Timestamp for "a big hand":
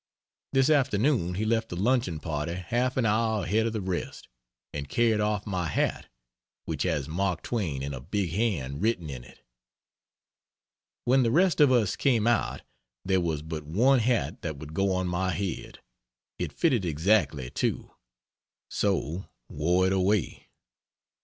7.93-8.81